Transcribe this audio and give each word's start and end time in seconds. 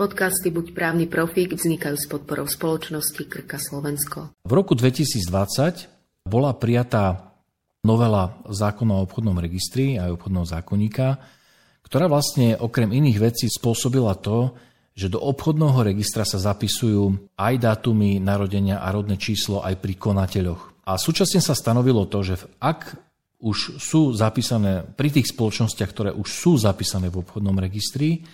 Podcasty 0.00 0.48
Buď 0.48 0.72
právny 0.72 1.04
profík 1.04 1.52
vznikajú 1.52 1.92
s 1.92 2.08
podporou 2.08 2.48
spoločnosti 2.48 3.20
Krka 3.20 3.60
Slovensko. 3.60 4.32
V 4.48 4.52
roku 4.56 4.72
2020 4.72 6.24
bola 6.24 6.56
prijatá 6.56 7.36
novela 7.84 8.40
zákona 8.48 8.96
o 8.96 9.04
obchodnom 9.04 9.36
registri 9.36 10.00
a 10.00 10.08
obchodného 10.08 10.48
zákonníka, 10.48 11.20
ktorá 11.84 12.08
vlastne 12.08 12.56
okrem 12.56 12.96
iných 12.96 13.18
vecí 13.20 13.46
spôsobila 13.52 14.16
to, 14.16 14.56
že 14.96 15.12
do 15.12 15.20
obchodného 15.20 15.92
registra 15.92 16.24
sa 16.24 16.40
zapisujú 16.40 17.36
aj 17.36 17.60
dátumy 17.60 18.24
narodenia 18.24 18.80
a 18.80 18.88
rodné 18.96 19.20
číslo 19.20 19.60
aj 19.60 19.84
pri 19.84 20.00
konateľoch. 20.00 20.80
A 20.88 20.96
súčasne 20.96 21.44
sa 21.44 21.52
stanovilo 21.52 22.08
to, 22.08 22.24
že 22.24 22.40
ak 22.56 22.96
už 23.36 23.76
sú 23.76 24.16
zapísané 24.16 24.80
pri 24.80 25.12
tých 25.12 25.28
spoločnostiach, 25.28 25.90
ktoré 25.92 26.10
už 26.16 26.24
sú 26.24 26.56
zapísané 26.56 27.12
v 27.12 27.20
obchodnom 27.20 27.60
registri, 27.60 28.24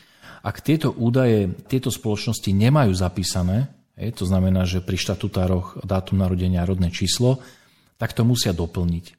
ak 0.43 0.65
tieto 0.65 0.93
údaje 0.93 1.53
tieto 1.71 1.89
spoločnosti 1.89 2.51
nemajú 2.53 2.93
zapísané, 2.93 3.71
je, 3.97 4.13
to 4.13 4.29
znamená, 4.29 4.69
že 4.69 4.85
pri 4.85 5.01
štatutároch 5.01 5.81
dátum 5.81 6.21
narodenia 6.21 6.69
rodné 6.69 6.93
číslo, 6.93 7.41
tak 7.97 8.13
to 8.13 8.29
musia 8.29 8.53
doplniť. 8.53 9.17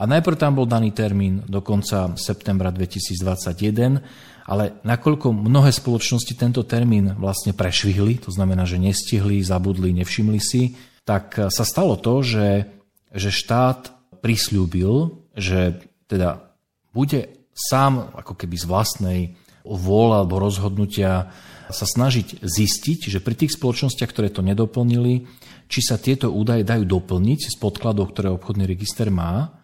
A 0.00 0.08
najprv 0.08 0.36
tam 0.38 0.56
bol 0.56 0.64
daný 0.64 0.96
termín 0.96 1.44
do 1.44 1.60
konca 1.60 2.16
septembra 2.16 2.72
2021, 2.72 4.00
ale 4.48 4.80
nakoľko 4.80 5.34
mnohé 5.34 5.70
spoločnosti 5.74 6.32
tento 6.38 6.64
termín 6.64 7.12
vlastne 7.20 7.52
prešvihli, 7.52 8.24
to 8.24 8.32
znamená, 8.32 8.64
že 8.64 8.80
nestihli, 8.80 9.44
zabudli, 9.44 9.92
nevšimli 9.92 10.40
si, 10.40 10.78
tak 11.04 11.36
sa 11.36 11.64
stalo 11.66 12.00
to, 12.00 12.24
že, 12.24 12.70
že 13.12 13.28
štát 13.28 13.92
prislúbil, 14.24 15.20
že 15.36 15.84
teda 16.08 16.54
bude 16.96 17.28
sám 17.52 18.14
ako 18.16 18.34
keby 18.40 18.56
z 18.56 18.66
vlastnej 18.66 19.20
vôle 19.64 20.14
alebo 20.20 20.40
rozhodnutia 20.40 21.32
sa 21.70 21.86
snažiť 21.86 22.42
zistiť, 22.42 23.00
že 23.06 23.18
pri 23.22 23.34
tých 23.38 23.54
spoločnostiach, 23.54 24.10
ktoré 24.10 24.28
to 24.28 24.42
nedoplnili, 24.42 25.26
či 25.70 25.80
sa 25.86 26.02
tieto 26.02 26.34
údaje 26.34 26.66
dajú 26.66 26.82
doplniť 26.82 27.40
z 27.46 27.56
podkladov, 27.62 28.10
ktoré 28.10 28.28
obchodný 28.34 28.66
register 28.66 29.06
má. 29.08 29.54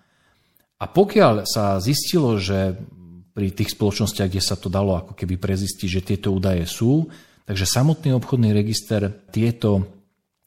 A 0.78 0.84
pokiaľ 0.86 1.48
sa 1.48 1.82
zistilo, 1.82 2.38
že 2.38 2.78
pri 3.34 3.52
tých 3.52 3.74
spoločnostiach, 3.74 4.32
kde 4.32 4.40
sa 4.40 4.56
to 4.56 4.72
dalo 4.72 4.96
ako 4.96 5.12
keby 5.12 5.36
prezistiť, 5.36 5.88
že 5.90 6.06
tieto 6.06 6.32
údaje 6.32 6.64
sú, 6.64 7.10
takže 7.44 7.68
samotný 7.68 8.16
obchodný 8.16 8.54
register 8.54 9.12
tieto 9.28 9.84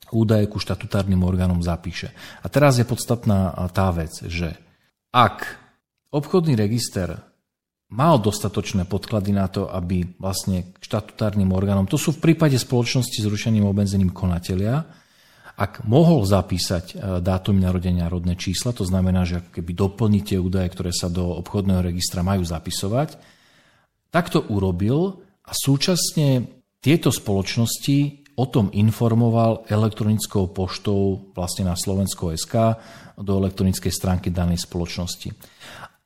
údaje 0.10 0.50
ku 0.50 0.58
štatutárnym 0.58 1.22
orgánom 1.22 1.62
zapíše. 1.62 2.10
A 2.42 2.50
teraz 2.50 2.82
je 2.82 2.88
podstatná 2.88 3.54
tá 3.70 3.94
vec, 3.94 4.16
že 4.26 4.58
ak 5.14 5.45
obchodný 6.10 6.58
register 6.58 7.29
mal 7.90 8.22
dostatočné 8.22 8.86
podklady 8.86 9.34
na 9.34 9.50
to, 9.50 9.66
aby 9.66 10.06
vlastne 10.22 10.73
k 10.78 10.82
štatutárnym 10.86 11.50
orgánom, 11.50 11.90
to 11.90 11.98
sú 11.98 12.14
v 12.14 12.32
prípade 12.32 12.58
spoločnosti 12.58 13.18
s 13.18 13.26
rušeným 13.26 13.66
obmedzeným 13.66 14.14
konatelia, 14.14 14.86
ak 15.59 15.84
mohol 15.84 16.23
zapísať 16.23 16.86
e, 16.88 16.95
dátum 17.20 17.60
narodenia 17.60 18.08
rodné 18.08 18.40
čísla, 18.40 18.72
to 18.72 18.88
znamená, 18.88 19.28
že 19.28 19.44
ako 19.44 19.60
keby 19.60 19.72
doplníte 19.76 20.40
údaje, 20.40 20.72
ktoré 20.72 20.95
sa 20.95 21.12
do 21.12 21.36
obchodného 21.36 21.84
registra 21.84 22.23
majú 22.23 22.48
zapisovať, 22.48 23.20
tak 24.08 24.32
to 24.32 24.40
urobil 24.48 25.20
a 25.44 25.52
súčasne 25.52 26.48
tieto 26.80 27.12
spoločnosti 27.12 28.23
o 28.40 28.45
tom 28.48 28.72
informoval 28.72 29.67
elektronickou 29.67 30.56
poštou 30.56 31.36
vlastne 31.36 31.67
na 31.67 31.76
Slovensko 31.76 32.32
SK 32.40 32.56
do 33.20 33.44
elektronickej 33.44 33.92
stránky 33.92 34.32
danej 34.32 34.64
spoločnosti. 34.64 35.36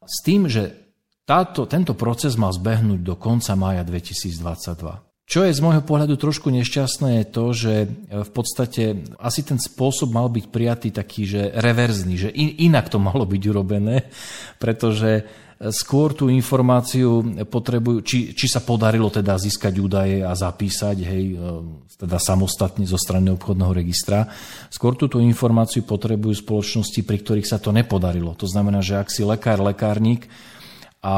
S 0.02 0.17
tým, 0.26 0.50
že 0.50 0.83
táto, 1.24 1.64
tento 1.64 1.96
proces 1.96 2.36
mal 2.36 2.52
zbehnúť 2.52 3.00
do 3.00 3.16
konca 3.16 3.56
mája 3.56 3.88
2022. 3.88 5.14
Čo 5.24 5.48
je 5.48 5.56
z 5.56 5.64
môjho 5.64 5.80
pohľadu 5.88 6.20
trošku 6.20 6.52
nešťastné 6.52 7.24
je 7.24 7.26
to, 7.32 7.46
že 7.56 7.74
e, 7.80 7.88
v 8.28 8.32
podstate 8.36 8.84
asi 9.24 9.42
ten 9.48 9.56
spôsob 9.56 10.12
mal 10.12 10.28
byť 10.28 10.46
prijatý 10.52 10.92
taký, 10.92 11.24
že 11.24 11.42
reverzný, 11.56 12.16
že 12.20 12.30
in, 12.36 12.60
inak 12.68 12.92
to 12.92 13.00
malo 13.00 13.24
byť 13.24 13.42
urobené, 13.48 14.12
pretože 14.60 15.23
e, 15.23 15.23
skôr 15.72 16.12
tú 16.12 16.28
informáciu 16.28 17.23
potrebujú, 17.48 18.04
či, 18.04 18.36
či 18.36 18.52
sa 18.52 18.60
podarilo 18.60 19.08
teda 19.08 19.39
získať 19.39 19.73
údaje 19.80 20.28
a 20.28 20.36
zapísať, 20.36 20.98
hej, 21.08 21.26
e, 21.33 21.45
teda 22.04 22.20
samostatne 22.20 22.83
zo 22.83 23.00
strany 23.00 23.32
obchodného 23.32 23.72
registra. 23.72 24.28
Skôr 24.67 25.00
túto 25.00 25.23
informáciu 25.23 25.88
potrebujú 25.88 26.36
spoločnosti, 26.44 27.00
pri 27.00 27.17
ktorých 27.23 27.48
sa 27.48 27.64
to 27.64 27.72
nepodarilo. 27.72 28.36
To 28.36 28.45
znamená, 28.45 28.83
že 28.83 29.00
ak 29.00 29.08
si 29.08 29.23
lekár, 29.23 29.64
lekárnik, 29.64 30.28
a 31.03 31.15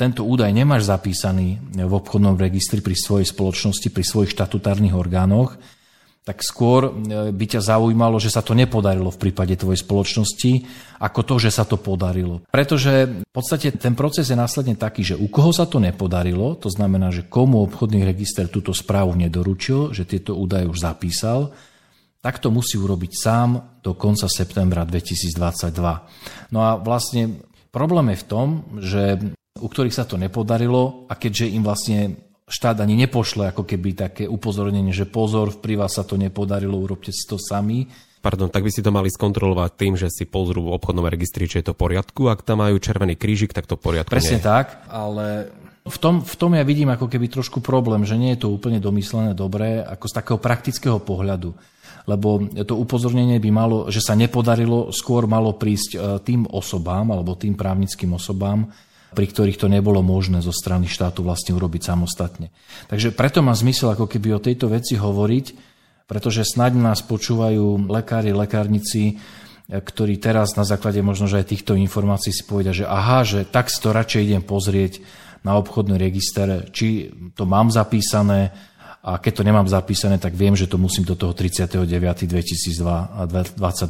tento 0.00 0.24
údaj 0.24 0.48
nemáš 0.48 0.88
zapísaný 0.88 1.60
v 1.76 1.92
obchodnom 1.92 2.40
registri 2.40 2.80
pri 2.80 2.96
svojej 2.96 3.28
spoločnosti, 3.28 3.92
pri 3.92 4.00
svojich 4.00 4.32
štatutárnych 4.32 4.96
orgánoch, 4.96 5.60
tak 6.26 6.42
skôr 6.42 6.90
e, 6.90 7.30
by 7.30 7.44
ťa 7.46 7.60
zaujímalo, 7.62 8.18
že 8.18 8.34
sa 8.34 8.42
to 8.42 8.50
nepodarilo 8.56 9.14
v 9.14 9.20
prípade 9.28 9.54
tvojej 9.54 9.78
spoločnosti, 9.78 10.52
ako 10.98 11.20
to, 11.22 11.34
že 11.38 11.54
sa 11.54 11.62
to 11.62 11.78
podarilo. 11.78 12.42
Pretože 12.50 13.22
v 13.22 13.30
podstate 13.30 13.70
ten 13.78 13.94
proces 13.94 14.26
je 14.26 14.34
následne 14.34 14.74
taký, 14.74 15.06
že 15.06 15.14
u 15.14 15.30
koho 15.30 15.54
sa 15.54 15.70
to 15.70 15.78
nepodarilo, 15.78 16.58
to 16.58 16.66
znamená, 16.66 17.14
že 17.14 17.30
komu 17.30 17.62
obchodný 17.62 18.02
register 18.02 18.50
túto 18.50 18.74
správu 18.74 19.14
nedoručil, 19.14 19.94
že 19.94 20.02
tieto 20.02 20.34
údaje 20.34 20.66
už 20.66 20.82
zapísal, 20.82 21.54
tak 22.24 22.42
to 22.42 22.50
musí 22.50 22.74
urobiť 22.74 23.12
sám 23.14 23.78
do 23.86 23.94
konca 23.94 24.26
septembra 24.26 24.82
2022. 24.82 26.50
No 26.50 26.58
a 26.58 26.74
vlastne 26.74 27.38
Problém 27.76 28.16
je 28.16 28.22
v 28.24 28.28
tom, 28.32 28.48
že 28.80 29.02
u 29.60 29.68
ktorých 29.68 29.92
sa 29.92 30.08
to 30.08 30.16
nepodarilo 30.16 31.04
a 31.12 31.14
keďže 31.20 31.52
im 31.52 31.60
vlastne 31.60 32.16
štát 32.48 32.80
ani 32.80 32.96
nepošle 33.04 33.52
ako 33.52 33.68
keby 33.68 33.92
také 33.92 34.24
upozornenie, 34.24 34.96
že 34.96 35.04
pozor, 35.04 35.52
v 35.52 35.76
vás 35.76 35.92
sa 35.92 36.08
to 36.08 36.16
nepodarilo, 36.16 36.72
urobte 36.72 37.12
si 37.12 37.28
to 37.28 37.36
sami. 37.36 37.84
Pardon, 38.24 38.48
tak 38.48 38.64
by 38.64 38.72
si 38.72 38.80
to 38.80 38.88
mali 38.88 39.12
skontrolovať 39.12 39.70
tým, 39.76 39.92
že 39.92 40.08
si 40.08 40.24
pozrú 40.24 40.72
v 40.72 40.74
obchodnom 40.80 41.04
registri, 41.04 41.44
či 41.44 41.60
je 41.60 41.68
to 41.68 41.76
v 41.76 41.84
poriadku. 41.84 42.32
Ak 42.32 42.48
tam 42.48 42.64
majú 42.64 42.80
červený 42.80 43.12
krížik, 43.12 43.52
tak 43.52 43.68
to 43.68 43.76
v 43.76 43.92
poriadku 43.92 44.08
Presne 44.08 44.40
nie. 44.40 44.48
tak, 44.48 44.80
ale 44.88 45.52
v 45.84 45.96
tom, 46.00 46.24
v 46.24 46.34
tom 46.34 46.56
ja 46.56 46.64
vidím 46.64 46.88
ako 46.90 47.12
keby 47.12 47.28
trošku 47.28 47.60
problém, 47.60 48.08
že 48.08 48.16
nie 48.16 48.32
je 48.34 48.48
to 48.48 48.56
úplne 48.56 48.80
domyslené 48.80 49.36
dobre, 49.36 49.84
ako 49.84 50.08
z 50.08 50.16
takého 50.16 50.38
praktického 50.40 50.98
pohľadu 50.98 51.52
lebo 52.06 52.38
to 52.62 52.78
upozornenie 52.78 53.42
by 53.42 53.50
malo, 53.50 53.76
že 53.90 53.98
sa 53.98 54.14
nepodarilo, 54.14 54.94
skôr 54.94 55.26
malo 55.26 55.58
prísť 55.58 55.90
e, 55.94 55.98
tým 56.22 56.46
osobám 56.46 57.10
alebo 57.10 57.34
tým 57.34 57.58
právnickým 57.58 58.14
osobám, 58.14 58.70
pri 59.10 59.26
ktorých 59.26 59.58
to 59.58 59.66
nebolo 59.66 60.00
možné 60.06 60.38
zo 60.38 60.54
strany 60.54 60.86
štátu 60.86 61.26
vlastne 61.26 61.58
urobiť 61.58 61.82
samostatne. 61.82 62.54
Takže 62.86 63.10
preto 63.10 63.42
má 63.42 63.50
zmysel 63.58 63.90
ako 63.90 64.06
keby 64.06 64.38
o 64.38 64.44
tejto 64.44 64.70
veci 64.70 64.94
hovoriť, 64.94 65.46
pretože 66.06 66.46
snad 66.46 66.78
nás 66.78 67.02
počúvajú 67.02 67.90
lekári, 67.90 68.30
lekárnici, 68.30 69.02
e, 69.10 69.14
ktorí 69.74 70.22
teraz 70.22 70.54
na 70.54 70.62
základe 70.62 71.02
možno 71.02 71.26
že 71.26 71.42
aj 71.42 71.50
týchto 71.58 71.74
informácií 71.74 72.30
si 72.30 72.46
povedia, 72.46 72.70
že 72.70 72.86
aha, 72.86 73.26
že 73.26 73.42
tak 73.42 73.66
si 73.66 73.82
to 73.82 73.90
radšej 73.90 74.22
idem 74.22 74.42
pozrieť 74.46 75.02
na 75.42 75.58
obchodný 75.58 75.98
register, 75.98 76.70
či 76.70 77.10
to 77.34 77.46
mám 77.46 77.70
zapísané, 77.70 78.54
a 79.06 79.22
keď 79.22 79.32
to 79.38 79.46
nemám 79.46 79.70
zapísané, 79.70 80.18
tak 80.18 80.34
viem, 80.34 80.58
že 80.58 80.66
to 80.66 80.82
musím 80.82 81.06
do 81.06 81.14
toho 81.14 81.30
39.2022 81.30 83.22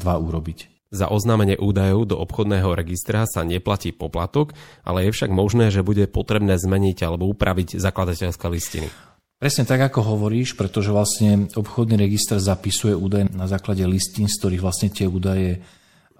urobiť. 0.05 0.59
Za 0.93 1.09
oznámenie 1.09 1.57
údajov 1.57 2.13
do 2.13 2.21
obchodného 2.21 2.77
registra 2.77 3.25
sa 3.25 3.41
neplatí 3.41 3.97
poplatok, 3.97 4.53
ale 4.85 5.09
je 5.09 5.17
však 5.17 5.33
možné, 5.33 5.73
že 5.73 5.81
bude 5.81 6.05
potrebné 6.07 6.61
zmeniť 6.61 7.03
alebo 7.03 7.27
upraviť 7.33 7.81
zakladateľské 7.81 8.47
listiny. 8.47 8.93
Presne 9.41 9.65
tak, 9.65 9.81
ako 9.89 10.17
hovoríš, 10.17 10.57
pretože 10.57 10.93
vlastne 10.93 11.49
obchodný 11.53 11.97
register 11.97 12.37
zapisuje 12.37 12.93
údaje 12.93 13.33
na 13.33 13.49
základe 13.49 13.89
listín, 13.89 14.29
z 14.29 14.37
ktorých 14.37 14.65
vlastne 14.65 14.93
tie 14.93 15.09
údaje 15.09 15.65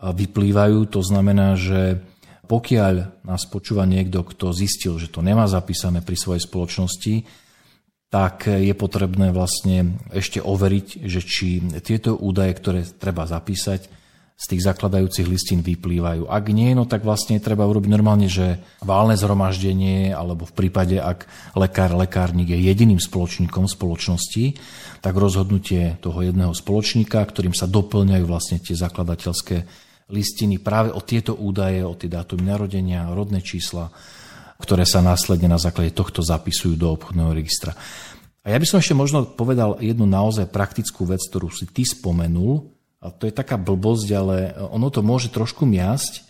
vyplývajú. 0.01 0.89
To 0.93 1.01
znamená, 1.05 1.57
že 1.57 2.01
pokiaľ 2.49 3.25
nás 3.25 3.45
počúva 3.49 3.85
niekto, 3.85 4.25
kto 4.25 4.57
zistil, 4.57 4.99
že 5.01 5.09
to 5.09 5.23
nemá 5.25 5.49
zapísané 5.49 6.03
pri 6.05 6.17
svojej 6.17 6.45
spoločnosti, 6.45 7.25
tak 8.07 8.47
je 8.47 8.73
potrebné 8.73 9.35
vlastne 9.35 9.99
ešte 10.15 10.39
overiť, 10.39 11.05
že 11.05 11.21
či 11.21 11.61
tieto 11.83 12.15
údaje, 12.15 12.55
ktoré 12.55 12.81
treba 12.87 13.27
zapísať, 13.27 14.07
z 14.37 14.53
tých 14.53 14.69
zakladajúcich 14.69 15.25
listín 15.25 15.65
vyplývajú. 15.65 16.29
Ak 16.29 16.53
nie, 16.53 16.77
no 16.77 16.85
tak 16.85 17.09
vlastne 17.09 17.41
treba 17.41 17.65
urobiť 17.65 17.89
normálne, 17.89 18.29
že 18.29 18.61
válne 18.85 19.17
zhromaždenie, 19.17 20.13
alebo 20.13 20.45
v 20.45 20.53
prípade, 20.53 21.01
ak 21.01 21.25
lekár, 21.57 21.97
lekárnik 21.97 22.53
je 22.53 22.61
jediným 22.69 23.01
spoločníkom 23.01 23.65
spoločnosti, 23.65 24.61
tak 25.01 25.17
rozhodnutie 25.17 25.97
toho 26.05 26.21
jedného 26.21 26.53
spoločníka, 26.53 27.25
ktorým 27.25 27.57
sa 27.57 27.65
doplňajú 27.65 28.25
vlastne 28.29 28.61
tie 28.61 28.77
zakladateľské 28.77 29.65
listiny 30.13 30.61
práve 30.61 30.93
o 30.93 31.01
tieto 31.01 31.33
údaje, 31.33 31.81
o 31.81 31.97
tie 31.97 32.13
dátumy 32.13 32.45
narodenia, 32.45 33.09
rodné 33.17 33.41
čísla, 33.41 33.89
ktoré 34.61 34.89
sa 34.89 35.05
následne 35.05 35.53
na 35.53 35.61
základe 35.61 35.93
tohto 35.93 36.25
zapisujú 36.25 36.77
do 36.77 36.93
obchodného 36.97 37.33
registra. 37.33 37.77
A 38.47 38.55
ja 38.55 38.59
by 38.63 38.67
som 38.69 38.79
ešte 38.79 38.95
možno 38.95 39.27
povedal 39.27 39.77
jednu 39.83 40.07
naozaj 40.07 40.47
praktickú 40.49 41.03
vec, 41.03 41.19
ktorú 41.27 41.51
si 41.51 41.67
ty 41.67 41.83
spomenul, 41.83 42.71
a 43.03 43.13
to 43.13 43.29
je 43.29 43.35
taká 43.35 43.61
blbosť, 43.61 44.09
ale 44.17 44.37
ono 44.57 44.89
to 44.89 45.05
môže 45.05 45.29
trošku 45.31 45.69
miasť, 45.69 46.27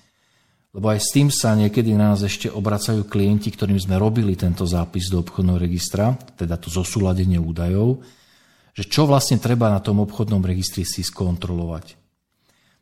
lebo 0.76 0.93
aj 0.93 1.00
s 1.00 1.08
tým 1.08 1.32
sa 1.32 1.56
niekedy 1.56 1.96
na 1.96 2.12
nás 2.12 2.20
ešte 2.20 2.52
obracajú 2.52 3.08
klienti, 3.08 3.49
ktorým 3.49 3.81
sme 3.81 3.96
robili 3.96 4.37
tento 4.37 4.69
zápis 4.69 5.08
do 5.08 5.25
obchodného 5.25 5.56
registra, 5.56 6.12
teda 6.37 6.61
to 6.61 6.69
zosúladenie 6.69 7.40
údajov, 7.40 8.05
že 8.76 8.84
čo 8.84 9.08
vlastne 9.08 9.40
treba 9.40 9.73
na 9.73 9.81
tom 9.81 10.05
obchodnom 10.05 10.44
registri 10.44 10.84
si 10.84 11.00
skontrolovať. 11.00 12.06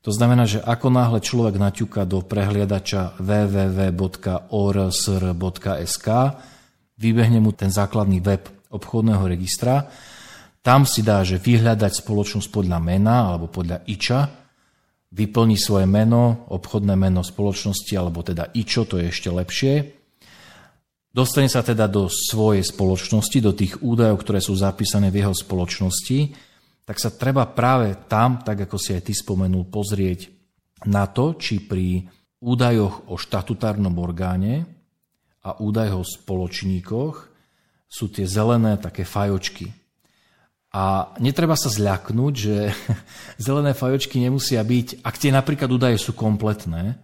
To 0.04 0.12
znamená, 0.12 0.44
že 0.44 0.60
ako 0.60 0.92
náhle 0.92 1.24
človek 1.24 1.56
naťuka 1.56 2.04
do 2.04 2.20
prehliadača 2.20 3.16
www.orsr.sk, 3.16 4.48
vybehne 7.00 7.40
mu 7.40 7.56
ten 7.56 7.72
základný 7.72 8.20
web 8.20 8.44
obchodného 8.68 9.24
registra, 9.24 9.88
tam 10.60 10.84
si 10.84 11.00
dá, 11.00 11.24
že 11.24 11.40
vyhľadať 11.40 12.04
spoločnosť 12.04 12.48
podľa 12.52 12.78
mena 12.84 13.32
alebo 13.32 13.48
podľa 13.48 13.84
IČA, 13.84 14.28
vyplní 15.12 15.56
svoje 15.56 15.88
meno, 15.88 16.48
obchodné 16.52 16.96
meno 16.96 17.24
spoločnosti, 17.24 17.92
alebo 17.96 18.20
teda 18.20 18.52
IČO, 18.52 18.84
to 18.84 19.00
je 19.00 19.08
ešte 19.08 19.28
lepšie. 19.32 19.74
Dostane 21.14 21.46
sa 21.46 21.62
teda 21.62 21.86
do 21.88 22.10
svojej 22.12 22.66
spoločnosti, 22.66 23.38
do 23.40 23.54
tých 23.54 23.80
údajov, 23.80 24.20
ktoré 24.20 24.42
sú 24.42 24.52
zapísané 24.58 25.08
v 25.08 25.24
jeho 25.24 25.32
spoločnosti, 25.32 26.18
tak 26.84 27.00
sa 27.00 27.10
treba 27.12 27.48
práve 27.48 27.96
tam, 28.08 28.44
tak 28.44 28.68
ako 28.68 28.76
si 28.76 28.92
aj 28.92 29.08
ty 29.08 29.12
spomenul, 29.16 29.68
pozrieť 29.68 30.28
na 30.84 31.08
to, 31.08 31.36
či 31.36 31.64
pri 31.64 32.04
údajoch 32.44 33.08
o 33.08 33.16
štatutárnom 33.16 33.96
orgáne 33.96 34.68
a 35.40 35.56
údajoch 35.56 36.04
o 36.04 36.10
spoločníkoch 36.20 37.14
sú 37.88 38.04
tie 38.12 38.28
zelené 38.28 38.76
také 38.76 39.08
fajočky, 39.08 39.72
a 40.74 41.14
netreba 41.22 41.54
sa 41.54 41.70
zľaknúť, 41.70 42.34
že 42.34 42.74
zelené 43.46 43.78
fajočky 43.78 44.18
nemusia 44.18 44.58
byť, 44.58 45.06
ak 45.06 45.14
tie 45.22 45.30
napríklad 45.30 45.70
údaje 45.70 46.02
sú 46.02 46.18
kompletné, 46.18 46.98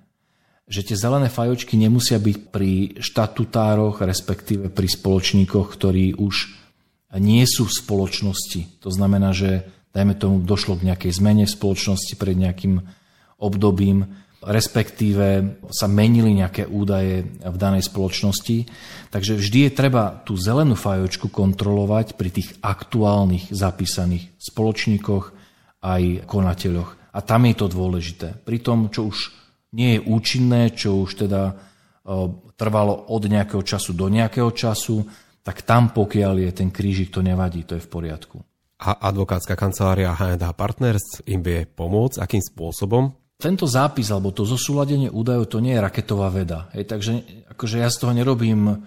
že 0.66 0.82
tie 0.82 0.98
zelené 0.98 1.30
fajočky 1.30 1.78
nemusia 1.78 2.18
byť 2.18 2.38
pri 2.50 2.98
štatutároch, 2.98 4.02
respektíve 4.02 4.74
pri 4.74 4.88
spoločníkoch, 4.90 5.66
ktorí 5.70 6.18
už 6.18 6.34
nie 7.18 7.42
sú 7.48 7.66
v 7.66 7.74
spoločnosti. 7.74 8.84
To 8.86 8.90
znamená, 8.92 9.34
že 9.34 9.66
dajme 9.90 10.14
tomu 10.14 10.44
došlo 10.44 10.78
k 10.78 10.86
nejakej 10.92 11.12
zmene 11.16 11.44
v 11.48 11.54
spoločnosti 11.56 12.14
pred 12.14 12.38
nejakým 12.38 12.84
obdobím 13.40 14.06
respektíve 14.40 15.60
sa 15.68 15.84
menili 15.84 16.32
nejaké 16.32 16.64
údaje 16.64 17.28
v 17.44 17.56
danej 17.60 17.92
spoločnosti. 17.92 18.64
Takže 19.12 19.36
vždy 19.36 19.68
je 19.68 19.76
treba 19.76 20.16
tú 20.24 20.40
zelenú 20.40 20.72
fajočku 20.72 21.28
kontrolovať 21.28 22.16
pri 22.16 22.30
tých 22.32 22.56
aktuálnych 22.64 23.52
zapísaných 23.52 24.32
spoločníkoch 24.40 25.24
aj 25.84 26.24
konateľoch. 26.24 26.90
A 27.12 27.18
tam 27.20 27.44
je 27.44 27.54
to 27.56 27.66
dôležité. 27.68 28.32
Pri 28.40 28.64
tom, 28.64 28.88
čo 28.88 29.12
už 29.12 29.18
nie 29.76 30.00
je 30.00 30.04
účinné, 30.08 30.72
čo 30.72 31.04
už 31.04 31.28
teda 31.28 31.52
trvalo 32.56 33.12
od 33.12 33.22
nejakého 33.28 33.60
času 33.60 33.92
do 33.92 34.08
nejakého 34.08 34.50
času, 34.56 35.04
tak 35.40 35.64
tam, 35.64 35.90
pokiaľ 35.92 36.48
je 36.48 36.50
ten 36.52 36.68
krížik, 36.68 37.08
to 37.10 37.24
nevadí, 37.24 37.64
to 37.64 37.76
je 37.76 37.84
v 37.84 37.90
poriadku. 37.90 38.36
A 38.80 38.96
advokátska 39.12 39.60
kancelária 39.60 40.16
H&H 40.16 40.44
Partners 40.56 41.20
im 41.28 41.44
vie 41.44 41.68
pomôcť, 41.68 42.20
akým 42.20 42.40
spôsobom? 42.40 43.12
Tento 43.40 43.64
zápis 43.64 44.08
alebo 44.12 44.32
to 44.36 44.44
zosúladenie 44.44 45.08
údajov 45.08 45.48
to 45.48 45.64
nie 45.64 45.72
je 45.76 45.84
raketová 45.84 46.28
veda. 46.28 46.68
Hej, 46.76 46.88
takže 46.88 47.12
akože 47.56 47.80
ja 47.80 47.88
z 47.88 47.96
toho 48.00 48.12
nerobím 48.12 48.84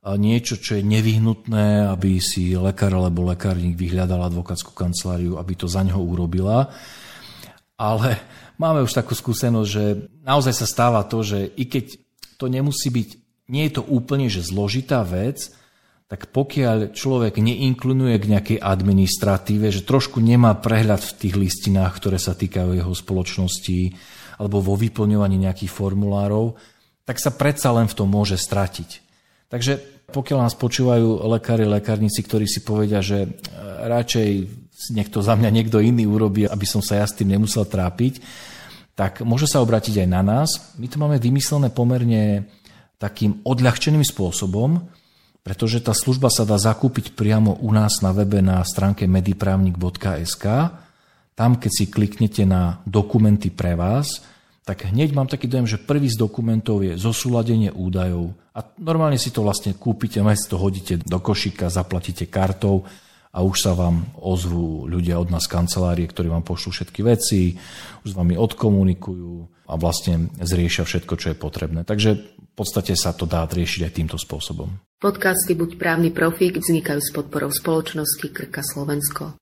niečo, 0.00 0.56
čo 0.56 0.80
je 0.80 0.84
nevyhnutné, 0.84 1.92
aby 1.92 2.16
si 2.16 2.56
lekár 2.56 2.96
alebo 2.96 3.28
lekárnik 3.28 3.76
vyhľadal 3.76 4.24
advokátsku 4.24 4.72
kanceláriu, 4.72 5.36
aby 5.36 5.52
to 5.52 5.68
za 5.68 5.84
neho 5.84 6.00
urobila. 6.00 6.72
Ale 7.76 8.16
máme 8.56 8.80
už 8.80 8.96
takú 8.96 9.12
skúsenosť, 9.12 9.68
že 9.68 9.84
naozaj 10.24 10.56
sa 10.56 10.64
stáva 10.64 11.04
to, 11.04 11.20
že 11.20 11.52
i 11.60 11.68
keď 11.68 12.00
to 12.40 12.48
nemusí 12.48 12.88
byť, 12.88 13.08
nie 13.52 13.68
je 13.68 13.72
to 13.76 13.82
úplne 13.84 14.32
že 14.32 14.40
zložitá 14.40 15.04
vec, 15.04 15.52
tak 16.10 16.34
pokiaľ 16.34 16.90
človek 16.90 17.38
neinklinuje 17.38 18.18
k 18.18 18.30
nejakej 18.34 18.58
administratíve, 18.58 19.70
že 19.70 19.86
trošku 19.86 20.18
nemá 20.18 20.58
prehľad 20.58 20.98
v 20.98 21.16
tých 21.22 21.34
listinách, 21.38 22.02
ktoré 22.02 22.18
sa 22.18 22.34
týkajú 22.34 22.74
jeho 22.74 22.90
spoločnosti, 22.90 23.94
alebo 24.42 24.58
vo 24.58 24.74
vyplňovaní 24.74 25.38
nejakých 25.38 25.70
formulárov, 25.70 26.58
tak 27.06 27.22
sa 27.22 27.30
predsa 27.30 27.70
len 27.70 27.86
v 27.86 27.94
tom 27.94 28.10
môže 28.10 28.34
stratiť. 28.34 29.06
Takže 29.54 29.72
pokiaľ 30.10 30.50
nás 30.50 30.58
počúvajú 30.58 31.30
lekári, 31.30 31.62
lekárnici, 31.62 32.26
ktorí 32.26 32.50
si 32.50 32.66
povedia, 32.66 32.98
že 32.98 33.26
e, 33.26 33.28
radšej 33.86 34.28
nech 34.90 35.14
to 35.14 35.22
za 35.22 35.38
mňa 35.38 35.50
niekto 35.54 35.78
iný 35.78 36.10
urobí, 36.10 36.42
aby 36.42 36.66
som 36.66 36.82
sa 36.82 36.98
ja 36.98 37.06
s 37.06 37.14
tým 37.14 37.30
nemusel 37.30 37.68
trápiť, 37.70 38.18
tak 38.98 39.22
môže 39.22 39.46
sa 39.46 39.62
obrátiť 39.62 40.02
aj 40.02 40.08
na 40.10 40.22
nás. 40.26 40.74
My 40.74 40.90
to 40.90 40.98
máme 40.98 41.22
vymyslené 41.22 41.70
pomerne 41.70 42.50
takým 42.98 43.38
odľahčeným 43.46 44.02
spôsobom, 44.02 44.90
pretože 45.40 45.80
tá 45.80 45.96
služba 45.96 46.28
sa 46.28 46.44
dá 46.44 46.60
zakúpiť 46.60 47.16
priamo 47.16 47.56
u 47.60 47.70
nás 47.72 48.04
na 48.04 48.12
webe 48.12 48.44
na 48.44 48.60
stránke 48.60 49.08
mediprávnik.sk. 49.08 50.44
Tam, 51.32 51.50
keď 51.56 51.72
si 51.72 51.84
kliknete 51.88 52.44
na 52.44 52.84
dokumenty 52.84 53.48
pre 53.48 53.72
vás, 53.72 54.20
tak 54.68 54.92
hneď 54.92 55.16
mám 55.16 55.26
taký 55.26 55.48
dojem, 55.48 55.66
že 55.66 55.80
prvý 55.80 56.12
z 56.12 56.20
dokumentov 56.20 56.84
je 56.84 56.94
zosúladenie 57.00 57.72
údajov. 57.72 58.36
A 58.52 58.60
normálne 58.76 59.16
si 59.16 59.32
to 59.32 59.40
vlastne 59.40 59.72
kúpite, 59.72 60.20
si 60.20 60.46
to 60.46 60.60
hodíte 60.60 61.00
do 61.00 61.18
košíka, 61.18 61.72
zaplatíte 61.72 62.28
kartou 62.28 62.84
a 63.30 63.46
už 63.46 63.56
sa 63.62 63.72
vám 63.78 64.10
ozvú 64.18 64.90
ľudia 64.90 65.22
od 65.22 65.30
nás 65.30 65.46
z 65.46 65.54
kancelárie, 65.54 66.10
ktorí 66.10 66.26
vám 66.26 66.42
pošlú 66.42 66.74
všetky 66.74 67.00
veci, 67.06 67.54
už 68.02 68.08
s 68.10 68.18
vami 68.18 68.34
odkomunikujú 68.34 69.66
a 69.70 69.74
vlastne 69.78 70.34
zriešia 70.42 70.82
všetko, 70.82 71.14
čo 71.14 71.26
je 71.30 71.36
potrebné. 71.38 71.86
Takže 71.86 72.10
v 72.20 72.54
podstate 72.58 72.98
sa 72.98 73.14
to 73.14 73.30
dá 73.30 73.46
riešiť 73.46 73.86
aj 73.86 73.92
týmto 73.94 74.18
spôsobom. 74.18 74.82
Podcasty 75.00 75.56
Buď 75.56 75.80
právny 75.80 76.12
profík 76.12 76.60
vznikajú 76.60 77.00
s 77.00 77.14
podporou 77.14 77.48
spoločnosti 77.48 78.26
Krka 78.34 78.60
Slovensko. 78.60 79.39